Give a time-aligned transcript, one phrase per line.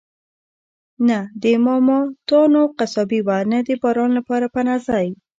[1.07, 5.07] نه د ماموتانو قصابي وه، نه د باران لپاره پناه ځای.